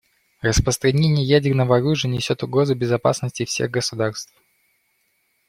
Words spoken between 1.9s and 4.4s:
несет угрозу безопасности всех государств.